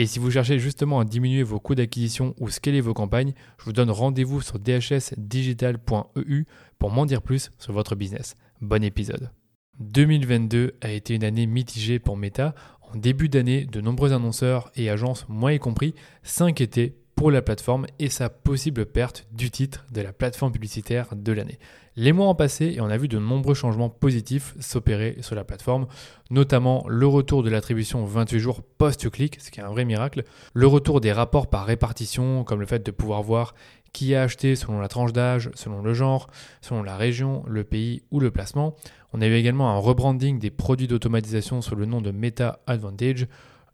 [0.00, 3.64] Et si vous cherchez justement à diminuer vos coûts d'acquisition ou scaler vos campagnes, je
[3.64, 6.44] vous donne rendez-vous sur dhsdigital.eu
[6.78, 8.36] pour m'en dire plus sur votre business.
[8.60, 9.32] Bon épisode.
[9.80, 12.54] 2022 a été une année mitigée pour Meta.
[12.80, 17.86] En début d'année, de nombreux annonceurs et agences, moi y compris, s'inquiétaient pour la plateforme
[17.98, 21.58] et sa possible perte du titre de la plateforme publicitaire de l'année.
[21.96, 25.42] Les mois ont passé et on a vu de nombreux changements positifs s'opérer sur la
[25.42, 25.88] plateforme,
[26.30, 30.22] notamment le retour de l'attribution 28 jours post-clic, ce qui est un vrai miracle,
[30.54, 33.52] le retour des rapports par répartition, comme le fait de pouvoir voir
[33.92, 36.28] qui a acheté selon la tranche d'âge, selon le genre,
[36.60, 38.76] selon la région, le pays ou le placement.
[39.12, 43.26] On a eu également un rebranding des produits d'automatisation sous le nom de Meta Advantage,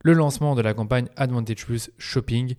[0.05, 2.55] le lancement de la campagne Advantage Plus Shopping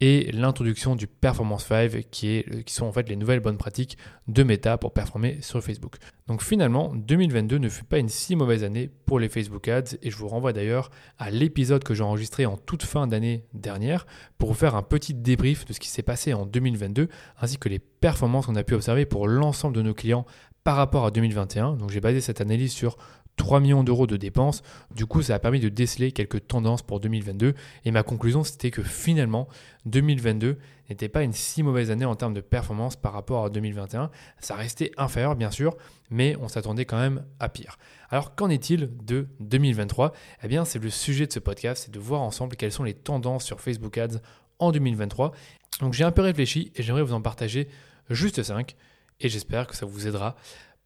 [0.00, 3.96] et l'introduction du Performance 5 qui, sont en fait les nouvelles bonnes pratiques
[4.26, 5.96] de Meta pour performer sur Facebook.
[6.26, 10.10] Donc finalement, 2022 ne fut pas une si mauvaise année pour les Facebook Ads et
[10.10, 14.04] je vous renvoie d'ailleurs à l'épisode que j'ai enregistré en toute fin d'année dernière
[14.36, 17.08] pour vous faire un petit débrief de ce qui s'est passé en 2022
[17.40, 20.26] ainsi que les performances qu'on a pu observer pour l'ensemble de nos clients
[20.64, 21.74] par rapport à 2021.
[21.74, 22.96] Donc j'ai basé cette analyse sur
[23.38, 24.62] 3 millions d'euros de dépenses.
[24.94, 27.54] Du coup, ça a permis de déceler quelques tendances pour 2022.
[27.86, 29.48] Et ma conclusion, c'était que finalement,
[29.86, 30.58] 2022
[30.90, 34.10] n'était pas une si mauvaise année en termes de performance par rapport à 2021.
[34.40, 35.76] Ça restait inférieur, bien sûr,
[36.10, 37.78] mais on s'attendait quand même à pire.
[38.10, 40.12] Alors, qu'en est-il de 2023
[40.42, 42.94] Eh bien, c'est le sujet de ce podcast, c'est de voir ensemble quelles sont les
[42.94, 44.18] tendances sur Facebook Ads
[44.58, 45.32] en 2023.
[45.80, 47.68] Donc, j'ai un peu réfléchi et j'aimerais vous en partager
[48.10, 48.74] juste 5
[49.20, 50.36] et j'espère que ça vous aidera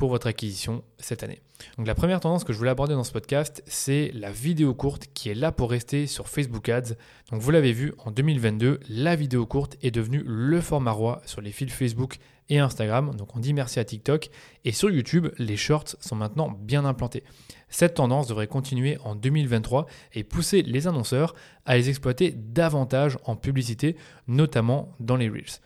[0.09, 1.41] votre acquisition cette année.
[1.77, 5.09] Donc la première tendance que je voulais aborder dans ce podcast, c'est la vidéo courte
[5.15, 6.95] qui est là pour rester sur Facebook Ads.
[7.31, 11.41] Donc vous l'avez vu, en 2022, la vidéo courte est devenue le format roi sur
[11.41, 12.19] les fils Facebook
[12.49, 13.15] et Instagram.
[13.17, 14.31] Donc on dit merci à TikTok.
[14.65, 17.25] Et sur YouTube, les shorts sont maintenant bien implantés.
[17.69, 23.35] Cette tendance devrait continuer en 2023 et pousser les annonceurs à les exploiter davantage en
[23.35, 23.97] publicité,
[24.27, 25.61] notamment dans les Reels.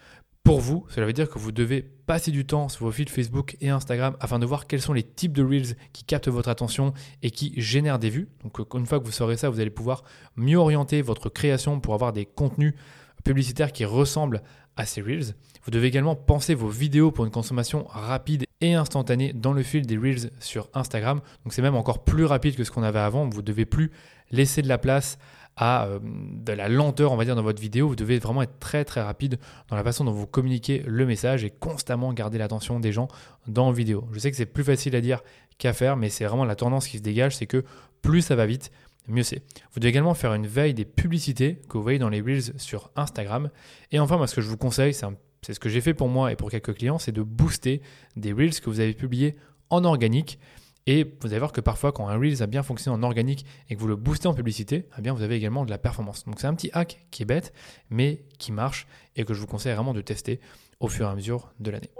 [0.47, 3.57] Pour vous, cela veut dire que vous devez passer du temps sur vos fils Facebook
[3.61, 6.95] et Instagram afin de voir quels sont les types de Reels qui captent votre attention
[7.25, 8.29] et qui génèrent des vues.
[8.45, 10.05] Donc une fois que vous saurez ça, vous allez pouvoir
[10.37, 12.75] mieux orienter votre création pour avoir des contenus
[13.25, 14.41] publicitaires qui ressemblent
[14.77, 15.34] à ces Reels.
[15.65, 19.84] Vous devez également penser vos vidéos pour une consommation rapide et instantanée dans le fil
[19.84, 21.23] des Reels sur Instagram.
[21.43, 23.28] Donc c'est même encore plus rapide que ce qu'on avait avant.
[23.28, 23.91] Vous ne devez plus
[24.31, 25.19] laisser de la place
[25.56, 27.89] à euh, de la lenteur, on va dire, dans votre vidéo.
[27.89, 31.44] Vous devez vraiment être très très rapide dans la façon dont vous communiquez le message
[31.44, 33.09] et constamment garder l'attention des gens
[33.47, 34.06] dans la vidéo.
[34.12, 35.22] Je sais que c'est plus facile à dire
[35.59, 37.65] qu'à faire, mais c'est vraiment la tendance qui se dégage, c'est que
[38.03, 38.71] plus ça va vite,
[39.09, 39.43] mieux c'est.
[39.72, 42.91] Vous devez également faire une veille des publicités que vous voyez dans les Reels sur
[42.97, 43.50] Instagram.
[43.93, 46.33] Et enfin, moi, ce que je vous conseille, c'est ce que j'ai fait pour moi
[46.33, 47.81] et pour quelques clients, c'est de booster
[48.16, 49.37] des Reels que vous avez publiés
[49.71, 50.39] en organique.
[50.87, 53.75] Et vous allez voir que parfois, quand un Reels a bien fonctionné en organique et
[53.75, 56.25] que vous le boostez en publicité, eh vous avez également de la performance.
[56.25, 57.53] Donc c'est un petit hack qui est bête,
[57.91, 58.87] mais qui marche
[59.17, 60.41] et que je vous conseille vraiment de tester
[60.79, 61.91] au fur et à mesure de l'année.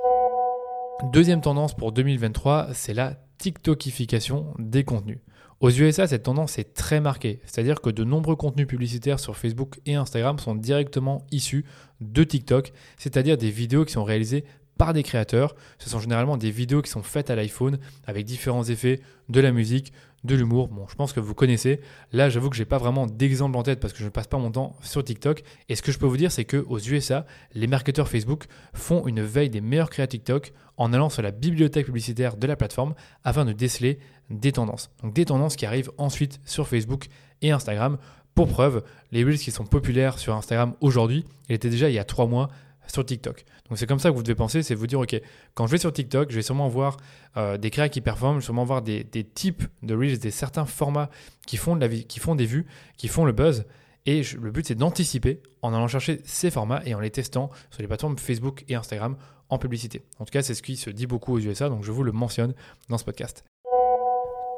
[1.13, 5.19] Deuxième tendance pour 2023, c'est la TikTokification des contenus.
[5.61, 9.81] Aux USA, cette tendance est très marquée, c'est-à-dire que de nombreux contenus publicitaires sur Facebook
[9.87, 11.65] et Instagram sont directement issus
[12.01, 14.45] de TikTok, c'est-à-dire des vidéos qui sont réalisées
[14.79, 15.55] par des créateurs.
[15.79, 19.53] Ce sont généralement des vidéos qui sont faites à l'iPhone avec différents effets, de la
[19.53, 19.93] musique,
[20.25, 20.69] de l'humour.
[20.69, 21.81] Bon, je pense que vous connaissez.
[22.13, 24.39] Là, j'avoue que j'ai pas vraiment d'exemple en tête parce que je ne passe pas
[24.39, 25.43] mon temps sur TikTok.
[25.69, 29.07] Et ce que je peux vous dire, c'est que aux USA, les marketeurs Facebook font
[29.07, 32.95] une veille des meilleurs créateurs TikTok en allant sur la bibliothèque publicitaire de la plateforme
[33.25, 33.99] afin de déceler
[34.31, 34.91] des tendances.
[35.03, 37.07] Donc des tendances qui arrivent ensuite sur Facebook
[37.43, 37.99] et Instagram.
[38.35, 38.83] Pour preuve,
[39.13, 42.27] les reels qui sont populaires sur Instagram aujourd'hui, ils étaient déjà il y a trois
[42.27, 42.51] mois
[42.87, 43.45] sur TikTok.
[43.69, 45.21] Donc c'est comme ça que vous devez penser, c'est vous dire, ok,
[45.55, 46.97] quand je vais sur TikTok, je vais sûrement voir
[47.37, 49.05] euh, des créas qui performent, je vais sûrement voir des,
[49.35, 51.11] types de reels, des certains formats
[51.47, 52.67] qui font, des vues,
[52.97, 53.65] qui font le buzz.
[54.07, 57.83] Et le but, c'est d'anticiper en allant chercher ces formats et en les testant sur
[57.83, 59.17] les plateformes Facebook et Instagram
[59.49, 60.03] en publicité.
[60.19, 62.13] En tout cas, c'est ce qui se dit beaucoup aux USA, donc je vous le
[62.13, 62.55] mentionne
[62.89, 63.45] dans ce podcast.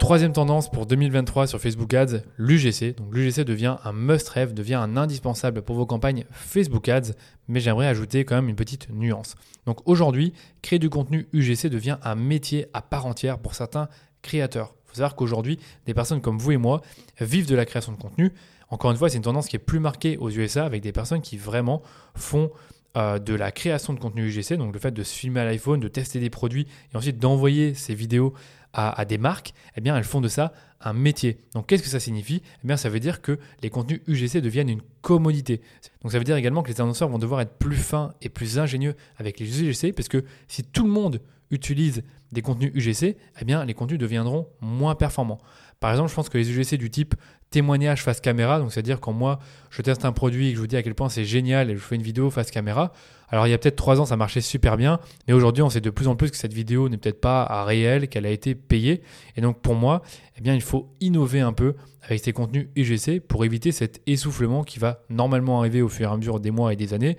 [0.08, 2.96] Troisième tendance pour 2023 sur Facebook Ads, l'UGC.
[2.96, 7.12] Donc l'UGC devient un must-have, devient un indispensable pour vos campagnes Facebook Ads,
[7.46, 9.34] mais j'aimerais ajouter quand même une petite nuance.
[9.66, 10.32] Donc aujourd'hui,
[10.62, 13.90] créer du contenu UGC devient un métier à part entière pour certains
[14.22, 14.74] créateurs.
[14.86, 16.80] Il faut savoir qu'aujourd'hui, des personnes comme vous et moi
[17.20, 18.32] vivent de la création de contenu.
[18.70, 21.20] Encore une fois, c'est une tendance qui est plus marquée aux USA avec des personnes
[21.20, 21.82] qui vraiment
[22.14, 22.50] font
[22.96, 25.78] euh, de la création de contenu UGC, donc le fait de se filmer à l'iPhone,
[25.78, 28.32] de tester des produits et ensuite d'envoyer ces vidéos
[28.72, 31.38] à, des marques, eh bien, elles font de ça un métier.
[31.54, 32.42] Donc, qu'est-ce que ça signifie?
[32.62, 35.60] Eh bien, ça veut dire que les contenus UGC deviennent une commodité.
[36.02, 38.58] Donc, ça veut dire également que les annonceurs vont devoir être plus fins et plus
[38.58, 41.20] ingénieux avec les UGC, parce que si tout le monde
[41.50, 45.40] utilise des contenus UGC, eh bien, les contenus deviendront moins performants.
[45.80, 47.14] Par exemple, je pense que les UGC du type
[47.50, 49.38] témoignage face caméra, donc c'est-à-dire quand moi
[49.70, 51.74] je teste un produit et que je vous dis à quel point c'est génial et
[51.74, 52.92] je fais une vidéo face caméra,
[53.30, 55.80] alors il y a peut-être trois ans ça marchait super bien, mais aujourd'hui on sait
[55.80, 58.54] de plus en plus que cette vidéo n'est peut-être pas à réel, qu'elle a été
[58.54, 59.02] payée,
[59.36, 60.02] et donc pour moi,
[60.36, 64.64] eh bien il faut innover un peu avec ces contenus UGC pour éviter cet essoufflement
[64.64, 67.16] qui va normalement arriver au fur et à mesure des mois et des années,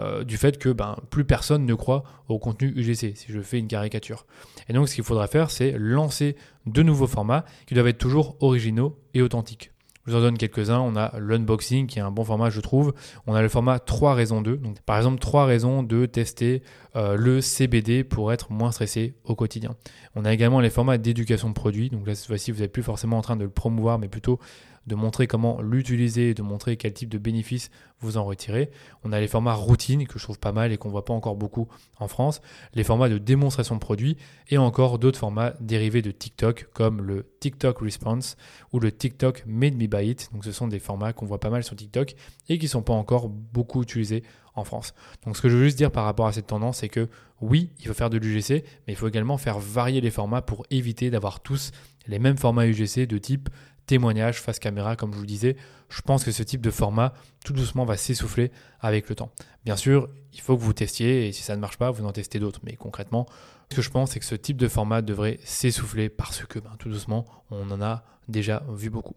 [0.00, 3.58] euh, du fait que ben, plus personne ne croit au contenu UGC, si je fais
[3.58, 4.26] une caricature.
[4.68, 6.34] Et donc ce qu'il faudra faire, c'est lancer
[6.66, 9.72] de nouveaux formats qui doivent être toujours originaux et authentiques.
[10.06, 10.80] Je vous en donne quelques-uns.
[10.80, 12.92] On a l'unboxing qui est un bon format, je trouve.
[13.26, 14.56] On a le format 3 raisons 2.
[14.56, 16.62] Donc, par exemple, 3 raisons de tester
[16.96, 19.76] euh, le CBD pour être moins stressé au quotidien.
[20.16, 21.88] On a également les formats d'éducation de produits.
[21.88, 24.40] Donc là, cette fois-ci, vous n'êtes plus forcément en train de le promouvoir, mais plutôt
[24.86, 27.70] de montrer comment l'utiliser, de montrer quel type de bénéfices
[28.00, 28.70] vous en retirez.
[29.04, 31.36] On a les formats routine que je trouve pas mal et qu'on voit pas encore
[31.36, 31.68] beaucoup
[31.98, 32.40] en France,
[32.74, 34.16] les formats de démonstration de produits
[34.48, 38.36] et encore d'autres formats dérivés de TikTok comme le TikTok Response
[38.72, 40.30] ou le TikTok Made Me Buy It.
[40.32, 42.14] Donc ce sont des formats qu'on voit pas mal sur TikTok
[42.48, 44.24] et qui sont pas encore beaucoup utilisés
[44.54, 44.94] en France.
[45.24, 47.08] Donc ce que je veux juste dire par rapport à cette tendance, c'est que
[47.40, 50.64] oui, il faut faire de l'UGC, mais il faut également faire varier les formats pour
[50.70, 51.72] éviter d'avoir tous
[52.06, 53.48] les mêmes formats UGC de type
[53.86, 55.56] témoignage face caméra, comme je vous le disais.
[55.88, 57.12] Je pense que ce type de format,
[57.44, 58.50] tout doucement, va s'essouffler
[58.80, 59.30] avec le temps.
[59.64, 62.12] Bien sûr, il faut que vous testiez et si ça ne marche pas, vous en
[62.12, 62.60] testez d'autres.
[62.64, 63.26] Mais concrètement,
[63.70, 66.74] ce que je pense, c'est que ce type de format devrait s'essouffler parce que, ben,
[66.78, 69.16] tout doucement, on en a déjà vu beaucoup.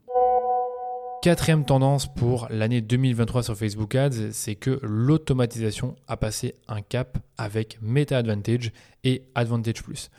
[1.21, 7.19] Quatrième tendance pour l'année 2023 sur Facebook Ads, c'est que l'automatisation a passé un cap
[7.37, 8.71] avec Meta Advantage
[9.03, 10.09] et Advantage Plus.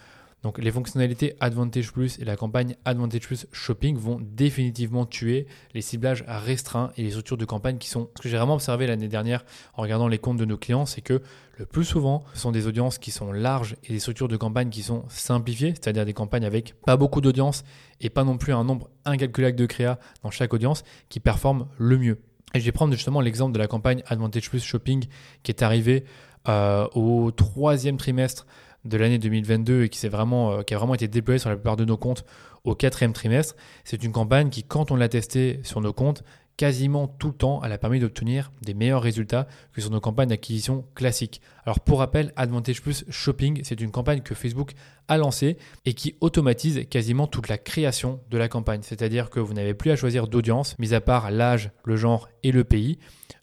[0.43, 5.83] Donc les fonctionnalités Advantage Plus et la campagne Advantage Plus Shopping vont définitivement tuer les
[5.83, 8.11] ciblages restreints et les structures de campagne qui sont...
[8.17, 11.01] Ce que j'ai vraiment observé l'année dernière en regardant les comptes de nos clients, c'est
[11.01, 11.23] que
[11.59, 14.71] le plus souvent, ce sont des audiences qui sont larges et des structures de campagne
[14.71, 17.63] qui sont simplifiées, c'est-à-dire des campagnes avec pas beaucoup d'audience
[18.01, 21.99] et pas non plus un nombre incalculable de créa dans chaque audience qui performent le
[21.99, 22.19] mieux.
[22.55, 25.05] Et je vais prendre justement l'exemple de la campagne Advantage Plus Shopping
[25.45, 26.05] qui est arrivée
[26.49, 28.47] euh, au troisième trimestre
[28.85, 31.77] de l'année 2022 et qui, vraiment, euh, qui a vraiment été déployé sur la plupart
[31.77, 32.25] de nos comptes
[32.65, 33.57] au quatrième trimestre.
[33.85, 36.23] C'est une campagne qui, quand on l'a testée sur nos comptes,
[36.57, 40.29] quasiment tout le temps, elle a permis d'obtenir des meilleurs résultats que sur nos campagnes
[40.29, 41.41] d'acquisition classiques.
[41.65, 44.73] Alors pour rappel, Advantage Plus Shopping, c'est une campagne que Facebook
[45.09, 48.81] a lancée et qui automatise quasiment toute la création de la campagne.
[48.83, 52.53] C'est-à-dire que vous n'avez plus à choisir d'audience, mis à part l'âge, le genre et
[52.53, 52.99] le pays.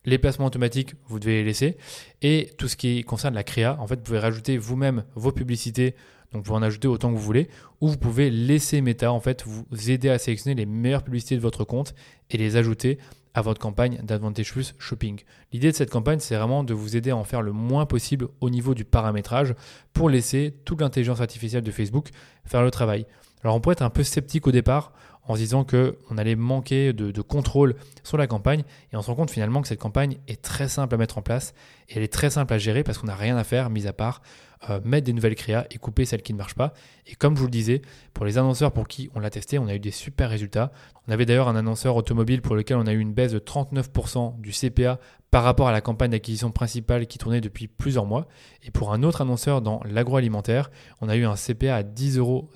[0.05, 1.77] Les placements automatiques, vous devez les laisser.
[2.21, 5.95] Et tout ce qui concerne la créa, en fait, vous pouvez rajouter vous-même vos publicités.
[6.31, 7.49] Donc, vous en ajouter autant que vous voulez.
[7.81, 11.41] Ou vous pouvez laisser Meta, en fait, vous aider à sélectionner les meilleures publicités de
[11.41, 11.95] votre compte
[12.29, 12.99] et les ajouter
[13.33, 15.21] à votre campagne d'Advantage Plus Shopping.
[15.51, 18.27] L'idée de cette campagne, c'est vraiment de vous aider à en faire le moins possible
[18.41, 19.55] au niveau du paramétrage
[19.93, 22.09] pour laisser toute l'intelligence artificielle de Facebook
[22.45, 23.05] faire le travail.
[23.43, 24.91] Alors on pourrait être un peu sceptique au départ
[25.27, 28.63] en se disant qu'on allait manquer de, contrôle sur la campagne.
[28.91, 31.21] Et on se rend compte finalement que cette campagne est très simple à mettre en
[31.21, 31.53] place
[31.87, 33.93] et elle est très simple à gérer parce qu'on n'a rien à faire mis à
[33.93, 34.21] part
[34.69, 36.73] euh, mettre des nouvelles créas et couper celles qui ne marchent pas.
[37.07, 37.81] Et comme je vous le disais,
[38.13, 40.71] pour les annonceurs pour qui on l'a testé, on a eu des super résultats.
[41.07, 44.39] On avait d'ailleurs un annonceur automobile pour lequel on a eu une baisse de 39%
[44.41, 44.99] du CPA
[45.31, 48.27] par rapport à la campagne d'acquisition principale qui tournait depuis plusieurs mois.
[48.63, 52.49] Et pour un autre annonceur dans l'agroalimentaire, on a eu un CPA à 10,70 euros,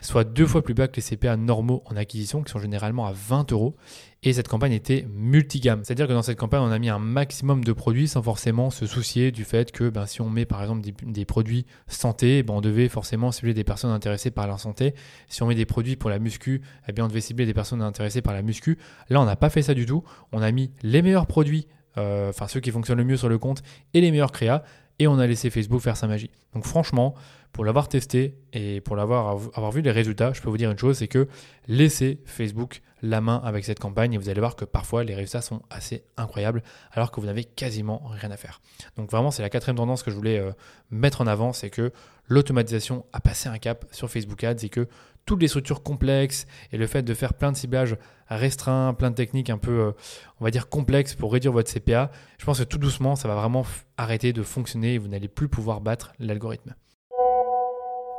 [0.00, 3.12] soit deux fois plus bas que les CPA normaux en acquisition qui sont généralement à
[3.12, 3.76] 20 euros.
[4.24, 5.84] Et cette campagne était multigamme.
[5.84, 8.84] C'est-à-dire que dans cette campagne, on a mis un maximum de produits sans forcément se
[8.86, 12.60] soucier du fait que ben, si on met par exemple des, produits santé, ben, on
[12.60, 14.94] devait forcément cibler des personnes intéressées par la santé.
[15.28, 17.80] Si on met des produits pour la muscu, eh bien, on devait cibler des personnes
[17.80, 18.76] intéressées par la muscu.
[19.08, 20.02] Là, on n'a pas fait ça du tout.
[20.32, 23.38] On a mis les meilleurs produits euh, enfin ceux qui fonctionnent le mieux sur le
[23.38, 24.62] compte et les meilleurs créas,
[24.98, 26.30] et on a laissé Facebook faire sa magie.
[26.54, 27.14] Donc franchement,
[27.52, 30.78] pour l'avoir testé et pour l'avoir avoir vu les résultats, je peux vous dire une
[30.78, 31.28] chose, c'est que
[31.66, 35.40] laissez Facebook la main avec cette campagne et vous allez voir que parfois les résultats
[35.40, 36.62] sont assez incroyables
[36.92, 38.60] alors que vous n'avez quasiment rien à faire.
[38.96, 40.52] Donc vraiment, c'est la quatrième tendance que je voulais euh,
[40.90, 41.92] mettre en avant, c'est que
[42.26, 44.88] l'automatisation a passé un cap sur Facebook Ads et que
[45.26, 47.96] toutes les structures complexes et le fait de faire plein de ciblages
[48.28, 49.92] restreints, plein de techniques un peu, euh,
[50.40, 53.34] on va dire, complexes pour réduire votre CPA, je pense que tout doucement, ça va
[53.34, 53.64] vraiment
[53.96, 56.74] arrêter de fonctionner et vous n'allez plus pouvoir battre l'algorithme.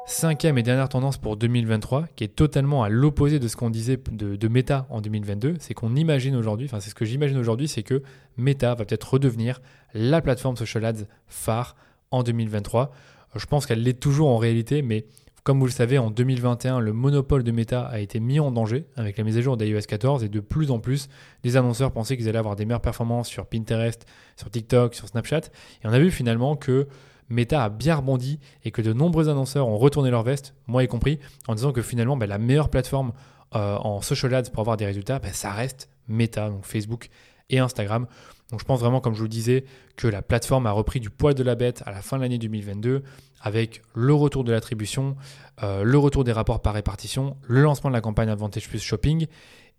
[0.09, 3.99] Cinquième et dernière tendance pour 2023, qui est totalement à l'opposé de ce qu'on disait
[4.11, 7.83] de, Meta en 2022, c'est qu'on imagine aujourd'hui, enfin c'est ce que j'imagine aujourd'hui, c'est
[7.83, 8.01] que
[8.35, 9.61] Meta va peut-être redevenir
[9.93, 11.75] la plateforme social ads phare
[12.09, 12.91] en 2023.
[13.35, 15.05] Je pense qu'elle l'est toujours en réalité, mais
[15.43, 18.87] comme vous le savez, en 2021, le monopole de Meta a été mis en danger
[18.95, 21.07] avec la mise à jour d'iOS 14 et de plus en plus,
[21.43, 25.51] des annonceurs pensaient qu'ils allaient avoir des meilleures performances sur Pinterest, sur TikTok, sur Snapchat.
[25.83, 26.87] Et on a vu finalement que
[27.29, 30.87] Meta a bien rebondi et que de nombreux annonceurs ont retourné leur veste, moi y
[30.87, 33.13] compris, en disant que finalement bah, la meilleure plateforme
[33.55, 37.09] euh, en social ads pour avoir des résultats, bah, ça reste Meta, donc Facebook
[37.49, 38.07] et Instagram.
[38.51, 41.09] Donc je pense vraiment, comme je vous le disais, que la plateforme a repris du
[41.09, 43.03] poil de la bête à la fin de l'année 2022
[43.41, 45.15] avec le retour de l'attribution,
[45.63, 49.27] euh, le retour des rapports par répartition, le lancement de la campagne Advantage Plus Shopping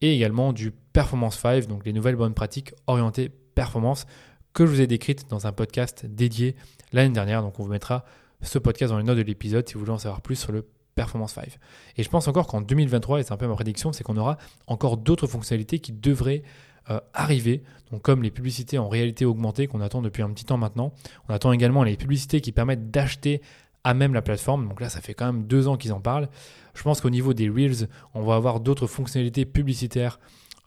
[0.01, 4.07] et également du Performance 5, donc les nouvelles bonnes pratiques orientées performance
[4.53, 6.57] que je vous ai décrites dans un podcast dédié
[6.93, 7.43] l'année dernière.
[7.43, 8.05] Donc on vous mettra
[8.43, 10.67] ce podcast dans les notes de l'épisode si vous voulez en savoir plus sur le
[10.95, 11.59] Performance 5.
[11.97, 14.39] Et je pense encore qu'en 2023, et c'est un peu ma prédiction, c'est qu'on aura
[14.67, 16.43] encore d'autres fonctionnalités qui devraient
[16.91, 20.59] euh, arriver, donc comme les publicités en réalité augmentée qu'on attend depuis un petit temps
[20.59, 20.93] maintenant.
[21.29, 23.41] On attend également les publicités qui permettent d'acheter
[23.85, 24.69] à même la plateforme.
[24.69, 26.29] Donc là, ça fait quand même deux ans qu'ils en parlent.
[26.75, 30.19] Je pense qu'au niveau des Reels, on va avoir d'autres fonctionnalités publicitaires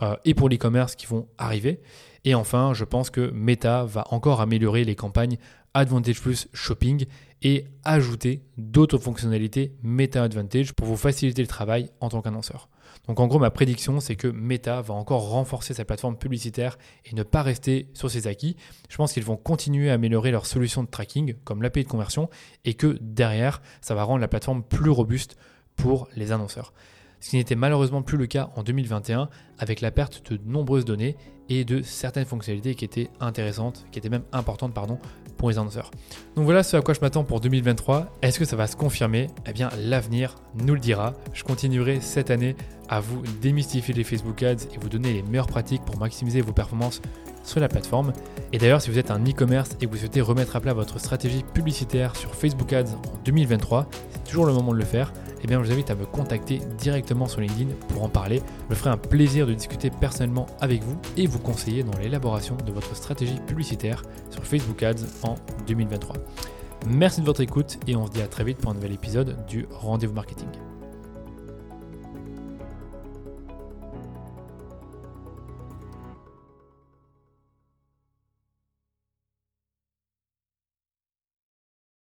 [0.01, 1.81] euh, et pour l'e-commerce qui vont arriver.
[2.25, 5.37] Et enfin, je pense que Meta va encore améliorer les campagnes
[5.73, 7.05] Advantage Plus Shopping
[7.41, 12.69] et ajouter d'autres fonctionnalités Meta Advantage pour vous faciliter le travail en tant qu'annonceur.
[13.07, 17.15] Donc en gros, ma prédiction, c'est que Meta va encore renforcer sa plateforme publicitaire et
[17.15, 18.55] ne pas rester sur ses acquis.
[18.87, 22.29] Je pense qu'ils vont continuer à améliorer leurs solutions de tracking, comme l'API de conversion,
[22.63, 25.35] et que derrière, ça va rendre la plateforme plus robuste
[25.75, 26.71] pour les annonceurs
[27.23, 31.15] ce qui n'était malheureusement plus le cas en 2021 avec la perte de nombreuses données
[31.49, 34.97] et de certaines fonctionnalités qui étaient intéressantes, qui étaient même importantes pardon,
[35.37, 35.91] pour les annonceurs.
[36.35, 38.17] Donc voilà ce à quoi je m'attends pour 2023.
[38.21, 39.27] Est-ce que ça va se confirmer?
[39.45, 41.13] Eh bien l'avenir nous le dira.
[41.33, 42.55] Je continuerai cette année
[42.89, 46.53] à vous démystifier les Facebook Ads et vous donner les meilleures pratiques pour maximiser vos
[46.53, 47.01] performances
[47.43, 48.13] sur la plateforme.
[48.53, 50.97] Et d'ailleurs, si vous êtes un e-commerce et que vous souhaitez remettre à plat votre
[50.99, 55.11] stratégie publicitaire sur Facebook Ads en 2023, c'est toujours le moment de le faire
[55.43, 58.41] eh bien, je vous invite à me contacter directement sur LinkedIn pour en parler.
[58.65, 58.97] Je me ferai un
[59.45, 64.45] de discuter personnellement avec vous et vous conseiller dans l'élaboration de votre stratégie publicitaire sur
[64.45, 65.35] Facebook Ads en
[65.67, 66.15] 2023.
[66.87, 69.37] Merci de votre écoute et on se dit à très vite pour un nouvel épisode
[69.47, 70.49] du Rendez-vous Marketing.